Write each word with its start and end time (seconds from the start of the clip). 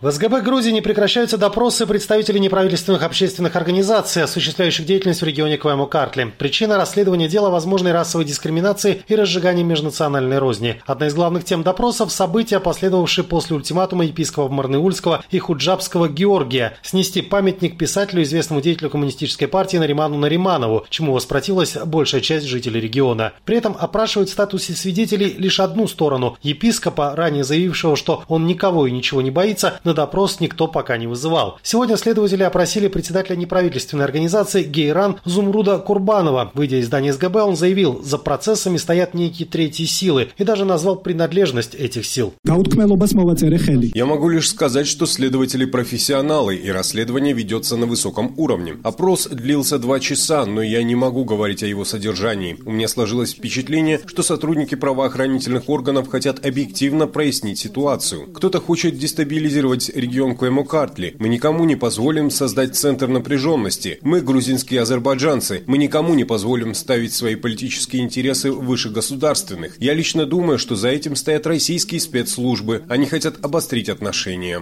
В 0.00 0.12
СГБ 0.12 0.42
Грузии 0.42 0.70
не 0.70 0.80
прекращаются 0.80 1.38
допросы 1.38 1.84
представителей 1.84 2.38
неправительственных 2.38 3.02
общественных 3.02 3.56
организаций, 3.56 4.22
осуществляющих 4.22 4.86
деятельность 4.86 5.22
в 5.22 5.24
регионе 5.24 5.56
Квайму-Картли. 5.56 6.34
Причина 6.38 6.76
расследования 6.76 7.26
дела 7.26 7.50
возможной 7.50 7.90
расовой 7.90 8.24
дискриминации 8.24 9.02
и 9.08 9.16
разжигания 9.16 9.64
межнациональной 9.64 10.38
розни. 10.38 10.80
Одна 10.86 11.08
из 11.08 11.14
главных 11.14 11.42
тем 11.42 11.64
допросов– 11.64 12.12
события, 12.12 12.60
последовавшие 12.60 13.24
после 13.24 13.56
ультиматума 13.56 14.04
епископа 14.04 14.48
Марныульского 14.48 15.24
и 15.32 15.40
Худжабского 15.40 16.08
Георгия 16.08 16.76
снести 16.84 17.20
памятник 17.20 17.76
писателю, 17.76 18.22
известному 18.22 18.60
деятелю 18.60 18.90
коммунистической 18.90 19.48
партии 19.48 19.78
Нариману 19.78 20.16
Нариманову, 20.16 20.86
чему 20.90 21.12
воспротивилась 21.12 21.76
большая 21.76 22.20
часть 22.20 22.46
жителей 22.46 22.80
региона. 22.80 23.32
При 23.44 23.56
этом 23.56 23.76
опрашивают 23.76 24.28
в 24.28 24.32
статусе 24.32 24.74
свидетелей 24.74 25.34
лишь 25.36 25.58
одну 25.58 25.88
сторону– 25.88 26.38
епископа, 26.42 27.16
ранее 27.16 27.42
заявившего, 27.42 27.96
что 27.96 28.22
он 28.28 28.46
никого 28.46 28.86
и 28.86 28.92
ничего 28.92 29.22
не 29.22 29.32
боится– 29.32 29.80
на 29.88 29.94
допрос 29.94 30.40
никто 30.40 30.68
пока 30.68 30.98
не 30.98 31.06
вызывал. 31.06 31.58
Сегодня 31.62 31.96
следователи 31.96 32.42
опросили 32.42 32.88
председателя 32.88 33.36
неправительственной 33.36 34.04
организации 34.04 34.62
«Гейран» 34.62 35.18
Зумруда 35.24 35.78
Курбанова. 35.78 36.50
Выйдя 36.54 36.76
из 36.76 36.86
здания 36.86 37.12
СГБ, 37.12 37.42
он 37.42 37.56
заявил, 37.56 38.02
за 38.04 38.18
процессами 38.18 38.76
стоят 38.76 39.14
некие 39.14 39.48
третьи 39.48 39.86
силы 39.86 40.28
и 40.36 40.44
даже 40.44 40.66
назвал 40.66 40.96
принадлежность 40.96 41.74
этих 41.74 42.04
сил. 42.04 42.34
Я 42.44 44.06
могу 44.06 44.28
лишь 44.28 44.50
сказать, 44.50 44.86
что 44.86 45.06
следователи 45.06 45.64
профессионалы 45.64 46.56
и 46.56 46.70
расследование 46.70 47.32
ведется 47.32 47.76
на 47.76 47.86
высоком 47.86 48.34
уровне. 48.36 48.76
Опрос 48.84 49.26
длился 49.26 49.78
два 49.78 50.00
часа, 50.00 50.44
но 50.44 50.60
я 50.60 50.82
не 50.82 50.96
могу 50.96 51.24
говорить 51.24 51.62
о 51.62 51.66
его 51.66 51.86
содержании. 51.86 52.58
У 52.66 52.72
меня 52.72 52.88
сложилось 52.88 53.32
впечатление, 53.32 54.00
что 54.04 54.22
сотрудники 54.22 54.74
правоохранительных 54.74 55.70
органов 55.70 56.08
хотят 56.08 56.44
объективно 56.44 57.06
прояснить 57.06 57.58
ситуацию. 57.58 58.26
Кто-то 58.34 58.60
хочет 58.60 58.98
дестабилизировать 58.98 59.77
контролировать 59.78 59.90
регион 59.94 60.32
Куэму-Картли. 60.34 61.16
Мы 61.18 61.28
никому 61.28 61.64
не 61.64 61.76
позволим 61.76 62.30
создать 62.30 62.74
центр 62.74 63.08
напряженности. 63.08 63.98
Мы, 64.02 64.20
грузинские 64.20 64.82
азербайджанцы, 64.82 65.62
мы 65.66 65.78
никому 65.78 66.14
не 66.14 66.24
позволим 66.24 66.74
ставить 66.74 67.12
свои 67.12 67.36
политические 67.36 68.02
интересы 68.02 68.50
выше 68.50 68.90
государственных. 68.90 69.76
Я 69.80 69.94
лично 69.94 70.26
думаю, 70.26 70.58
что 70.58 70.76
за 70.76 70.88
этим 70.88 71.16
стоят 71.16 71.46
российские 71.46 72.00
спецслужбы. 72.00 72.82
Они 72.88 73.06
хотят 73.06 73.44
обострить 73.44 73.88
отношения. 73.88 74.60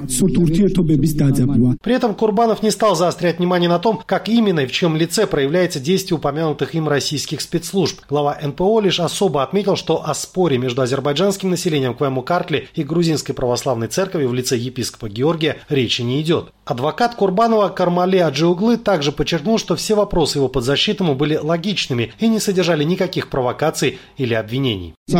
При 1.82 1.94
этом 1.94 2.14
Курбанов 2.14 2.62
не 2.62 2.70
стал 2.70 2.96
заострять 2.96 3.38
внимание 3.38 3.68
на 3.68 3.78
том, 3.78 4.02
как 4.04 4.28
именно 4.28 4.60
и 4.60 4.66
в 4.66 4.72
чем 4.72 4.96
лице 4.96 5.26
проявляется 5.26 5.80
действие 5.80 6.16
упомянутых 6.18 6.74
им 6.74 6.88
российских 6.88 7.40
спецслужб. 7.40 8.00
Глава 8.08 8.38
НПО 8.42 8.80
лишь 8.80 9.00
особо 9.00 9.42
отметил, 9.42 9.76
что 9.76 10.06
о 10.06 10.14
споре 10.14 10.58
между 10.58 10.82
азербайджанским 10.82 11.50
населением 11.50 11.94
Куэму-Картли 11.94 12.68
и 12.74 12.82
грузинской 12.82 13.34
православной 13.34 13.88
церковью 13.88 14.28
в 14.28 14.34
лице 14.34 14.56
епископа 14.56 15.05
епископа 15.06 15.08
Георгия 15.08 15.56
речи 15.68 16.02
не 16.02 16.20
идет. 16.20 16.52
Адвокат 16.64 17.14
Курбанова 17.14 17.68
Кармале 17.68 18.24
Аджиуглы 18.24 18.76
также 18.76 19.12
подчеркнул, 19.12 19.58
что 19.58 19.76
все 19.76 19.94
вопросы 19.94 20.38
его 20.38 20.48
подзащитному 20.48 21.14
были 21.14 21.36
логичными 21.36 22.12
и 22.18 22.28
не 22.28 22.40
содержали 22.40 22.84
никаких 22.84 23.28
провокаций 23.28 23.98
или 24.18 24.34
обвинений. 24.34 24.94
В 25.08 25.14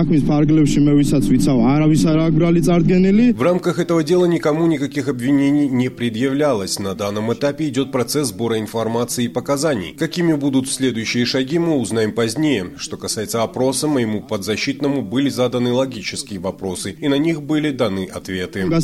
рамках 3.41 3.79
этого 3.79 4.03
дела 4.03 4.25
никому 4.25 4.67
никаких 4.67 5.06
обвинений 5.06 5.69
не 5.69 5.91
предъявлялось. 5.91 6.81
На 6.81 6.97
данном 6.97 7.33
этапе 7.33 7.69
идет 7.69 7.93
процесс 7.93 8.31
сбора 8.31 8.59
информации 8.59 9.27
и 9.27 9.28
показаний. 9.28 9.95
Какими 9.97 10.33
будут 10.33 10.69
следующие 10.69 11.25
шаги, 11.25 11.61
мы 11.61 11.77
узнаем 11.77 12.11
позднее. 12.11 12.73
Что 12.78 12.97
касается 12.97 13.45
опроса, 13.45 13.87
моему 13.87 14.23
подзащитному 14.23 15.03
были 15.03 15.28
заданы 15.28 15.73
логические 15.73 16.41
вопросы, 16.41 16.91
и 16.91 17.06
на 17.06 17.19
них 17.19 17.43
были 17.43 17.71
даны 17.71 18.09
ответы. 18.12 18.67
В 18.67 18.81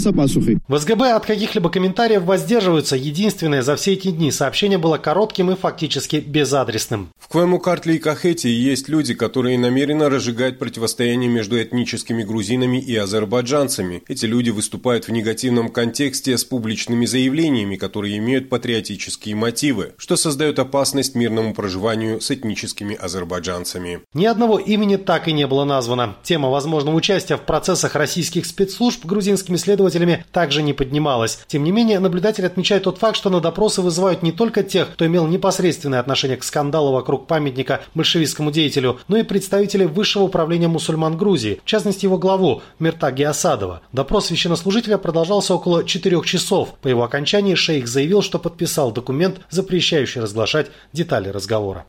СГБ 0.78 1.14
от 1.14 1.26
каких-либо 1.26 1.68
комментариев 1.68 2.22
воздерживаются. 2.22 2.94
Единственное, 2.94 3.62
за 3.62 3.74
все 3.74 3.94
эти 3.94 4.12
дни 4.12 4.30
сообщение 4.30 4.78
было 4.78 4.98
коротким 4.98 5.50
и 5.50 5.56
фактически 5.56 6.22
безадресным. 6.24 7.08
В 7.18 7.26
Квему 7.26 7.58
Картли 7.58 7.94
и 7.94 7.98
Кахете 7.98 8.54
есть 8.54 8.88
люди, 8.88 9.14
которые 9.14 9.58
намеренно 9.58 10.08
разжигают 10.08 10.60
противостояние 10.60 10.91
между 10.98 11.60
этническими 11.60 12.22
грузинами 12.22 12.78
и 12.78 12.94
азербайджанцами. 12.96 14.02
Эти 14.08 14.26
люди 14.26 14.50
выступают 14.50 15.08
в 15.08 15.12
негативном 15.12 15.68
контексте 15.68 16.36
с 16.36 16.44
публичными 16.44 17.06
заявлениями, 17.06 17.76
которые 17.76 18.18
имеют 18.18 18.48
патриотические 18.48 19.34
мотивы, 19.34 19.94
что 19.98 20.16
создает 20.16 20.58
опасность 20.58 21.14
мирному 21.14 21.54
проживанию 21.54 22.20
с 22.20 22.30
этническими 22.30 22.94
азербайджанцами. 22.94 24.00
Ни 24.14 24.26
одного 24.26 24.58
имени 24.58 24.96
так 24.96 25.28
и 25.28 25.32
не 25.32 25.46
было 25.46 25.64
названо. 25.64 26.16
Тема 26.22 26.50
возможного 26.50 26.96
участия 26.96 27.36
в 27.36 27.42
процессах 27.42 27.94
российских 27.94 28.46
спецслужб 28.46 29.04
грузинскими 29.04 29.56
следователями 29.56 30.24
также 30.32 30.62
не 30.62 30.72
поднималась. 30.72 31.40
Тем 31.46 31.64
не 31.64 31.72
менее, 31.72 31.98
наблюдатель 31.98 32.46
отмечает 32.46 32.84
тот 32.84 32.98
факт, 32.98 33.16
что 33.16 33.30
на 33.30 33.40
допросы 33.40 33.82
вызывают 33.82 34.22
не 34.22 34.32
только 34.32 34.62
тех, 34.62 34.92
кто 34.92 35.06
имел 35.06 35.26
непосредственное 35.26 36.00
отношение 36.00 36.36
к 36.36 36.44
скандалу 36.44 36.92
вокруг 36.92 37.26
памятника 37.26 37.82
большевистскому 37.94 38.50
деятелю, 38.50 39.00
но 39.08 39.16
и 39.16 39.22
представителей 39.22 39.86
высшего 39.86 40.24
управления 40.24 40.68
мусульман 40.82 41.16
Грузии, 41.16 41.60
в 41.64 41.68
частности 41.68 42.06
его 42.06 42.18
главу 42.18 42.62
Миртаги 42.80 43.22
Асадова. 43.22 43.82
Допрос 43.92 44.26
священнослужителя 44.26 44.98
продолжался 44.98 45.54
около 45.54 45.84
четырех 45.84 46.26
часов. 46.26 46.74
По 46.82 46.88
его 46.88 47.04
окончании 47.04 47.54
шейх 47.54 47.86
заявил, 47.86 48.22
что 48.22 48.38
подписал 48.38 48.90
документ, 48.92 49.40
запрещающий 49.50 50.20
разглашать 50.20 50.70
детали 50.92 51.28
разговора. 51.28 51.84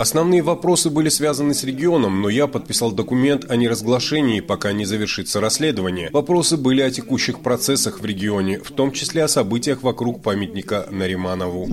Основные 0.00 0.42
вопросы 0.42 0.90
были 0.90 1.08
связаны 1.08 1.54
с 1.54 1.62
регионом, 1.62 2.20
но 2.20 2.28
я 2.28 2.48
подписал 2.48 2.90
документ 2.90 3.48
о 3.48 3.56
неразглашении, 3.56 4.40
пока 4.40 4.72
не 4.72 4.84
завершится 4.84 5.40
расследование. 5.40 6.10
Вопросы 6.12 6.56
были 6.56 6.80
о 6.80 6.90
текущих 6.90 7.40
процессах 7.40 8.00
в 8.00 8.04
регионе, 8.04 8.58
в 8.58 8.72
том 8.72 8.90
числе 8.90 9.24
о 9.24 9.28
событиях 9.28 9.82
вокруг 9.82 10.22
памятника 10.22 10.86
Нариманову. 10.90 11.68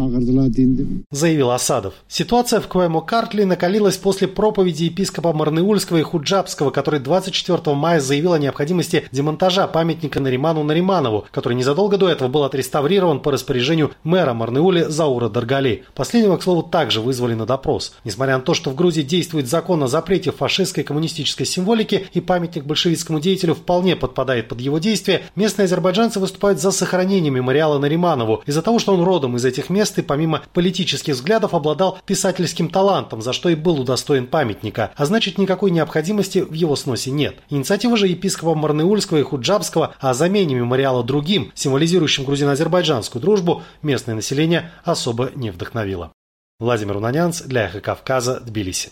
Заявил 1.11 1.49
Асадов. 1.49 1.95
Ситуация 2.07 2.59
в 2.59 2.67
Кваймо-Картли 2.67 3.43
накалилась 3.43 3.97
после 3.97 4.27
проповеди 4.27 4.83
епископа 4.83 5.33
Марныульского 5.33 5.97
и 5.97 6.03
Худжабского, 6.27 6.71
который 6.71 6.99
24 6.99 7.73
мая 7.73 8.01
заявил 8.01 8.33
о 8.33 8.39
необходимости 8.39 9.07
демонтажа 9.13 9.65
памятника 9.65 10.19
Нариману 10.19 10.61
Нариманову, 10.61 11.25
который 11.31 11.53
незадолго 11.53 11.97
до 11.97 12.09
этого 12.09 12.27
был 12.27 12.43
отреставрирован 12.43 13.21
по 13.21 13.31
распоряжению 13.31 13.91
мэра 14.03 14.33
Марныули 14.33 14.83
Заура 14.83 15.29
Даргали. 15.29 15.85
Последнего, 15.95 16.35
к 16.35 16.43
слову, 16.43 16.63
также 16.63 16.99
вызвали 16.99 17.33
на 17.33 17.45
допрос. 17.45 17.95
Несмотря 18.03 18.37
на 18.37 18.43
то, 18.43 18.53
что 18.53 18.71
в 18.71 18.75
Грузии 18.75 19.03
действует 19.03 19.47
закон 19.47 19.81
о 19.83 19.87
запрете 19.87 20.33
фашистской 20.33 20.83
коммунистической 20.83 21.45
символики 21.45 22.07
и 22.11 22.19
памятник 22.19 22.65
большевистскому 22.65 23.21
деятелю 23.21 23.53
вполне 23.55 23.95
подпадает 23.95 24.49
под 24.49 24.59
его 24.59 24.79
действие, 24.79 25.21
местные 25.37 25.63
Азербайджанцы 25.65 26.19
выступают 26.19 26.59
за 26.59 26.71
сохранение 26.71 27.31
мемориала 27.31 27.79
Нариманову 27.79 28.43
из-за 28.45 28.61
того, 28.61 28.79
что 28.79 28.93
он 28.93 29.01
родом 29.01 29.37
из 29.37 29.45
этих 29.45 29.69
мест 29.69 29.97
и 29.97 30.01
помимо 30.01 30.43
политических 30.53 31.13
взглядов 31.13 31.53
обладал 31.53 31.99
писательским 32.05 32.67
талантом, 32.67 33.21
за 33.21 33.31
что 33.31 33.47
и 33.47 33.55
был 33.55 33.79
удостоен 33.79 34.27
памятника, 34.27 34.91
а 34.97 35.05
значит 35.05 35.37
никакой 35.37 35.71
необходимости 35.71 36.16
в 36.23 36.53
его 36.53 36.75
сносе 36.75 37.11
нет. 37.11 37.39
Инициатива 37.49 37.97
же 37.97 38.07
епископа 38.07 38.55
Марныульского 38.55 39.17
и 39.17 39.23
Худжабского 39.23 39.95
о 39.99 40.13
замене 40.13 40.55
мемориала 40.55 41.03
другим, 41.03 41.51
символизирующим 41.55 42.23
грузино-азербайджанскую 42.25 43.21
дружбу, 43.21 43.63
местное 43.81 44.15
население 44.15 44.71
особо 44.83 45.31
не 45.35 45.51
вдохновила. 45.51 46.11
Владимир 46.59 46.97
Унанянц 46.97 47.41
для 47.41 47.65
Эхо 47.65 47.81
Кавказа, 47.81 48.39
Тбилиси. 48.39 48.85